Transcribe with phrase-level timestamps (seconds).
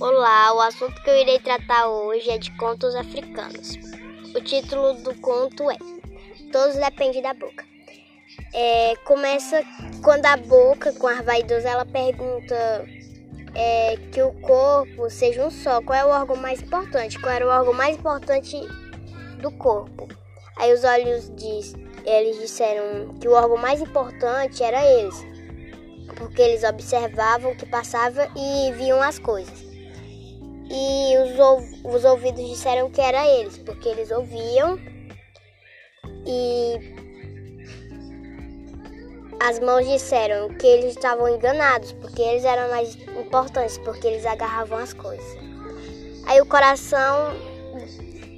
[0.00, 3.74] Olá, o assunto que eu irei tratar hoje é de contos africanos.
[4.34, 5.76] O título do conto é
[6.50, 7.62] Todos dependem da boca.
[8.54, 9.62] É, começa
[10.02, 12.88] quando a boca, com a vaidosa, ela pergunta
[13.54, 15.82] é, que o corpo seja um só.
[15.82, 17.20] Qual é o órgão mais importante?
[17.20, 18.58] Qual era o órgão mais importante
[19.42, 20.08] do corpo?
[20.56, 21.74] Aí os olhos diz,
[22.06, 25.26] eles disseram que o órgão mais importante era eles,
[26.16, 29.69] porque eles observavam o que passava e viam as coisas
[30.70, 34.78] e os, os ouvidos disseram que era eles, porque eles ouviam
[36.24, 36.94] e
[39.40, 44.78] as mãos disseram que eles estavam enganados, porque eles eram mais importantes, porque eles agarravam
[44.78, 45.26] as coisas.
[46.26, 47.34] Aí o coração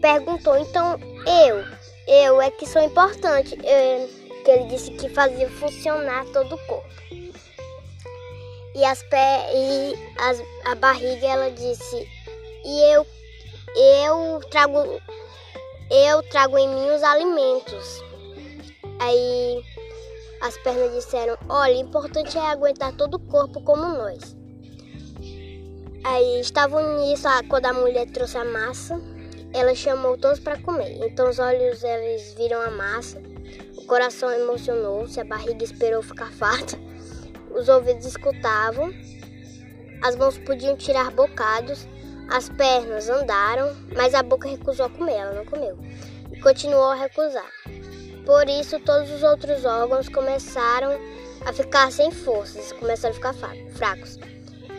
[0.00, 1.64] perguntou, então eu,
[2.06, 4.08] eu é que sou importante, eu,
[4.42, 6.88] que ele disse que fazia funcionar todo o corpo.
[8.74, 12.08] E, as pé, e as, a barriga ela disse
[12.64, 13.06] e eu
[13.74, 14.78] eu trago
[15.90, 18.02] eu trago em mim os alimentos.
[18.98, 19.62] Aí
[20.40, 24.36] as pernas disseram: "Olha, importante é aguentar todo o corpo como nós".
[26.04, 29.00] Aí estavam nisso quando a mulher trouxe a massa,
[29.54, 30.98] ela chamou todos para comer.
[31.06, 33.22] Então os olhos eles viram a massa,
[33.76, 36.76] o coração emocionou-se, a barriga esperou ficar farta,
[37.54, 38.92] os ouvidos escutavam,
[40.02, 41.86] as mãos podiam tirar bocados
[42.32, 45.78] as pernas andaram, mas a boca recusou comer, ela não comeu.
[46.30, 47.50] E continuou a recusar.
[48.24, 50.98] Por isso, todos os outros órgãos começaram
[51.44, 53.34] a ficar sem forças, começaram a ficar
[53.74, 54.18] fracos.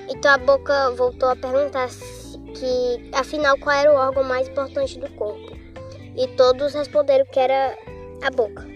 [0.10, 5.10] Então a boca voltou a perguntar que, afinal, qual era o órgão mais importante do
[5.12, 5.56] corpo.
[6.16, 7.78] E todos responderam que era
[8.24, 8.73] a boca.